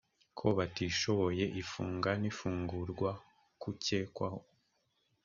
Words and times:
ku 0.37 0.47
batishoboye 0.57 1.45
ifunga 1.61 2.09
n 2.21 2.23
ifungura 2.31 3.11
k 3.59 3.63
ukekwaho 3.71 4.39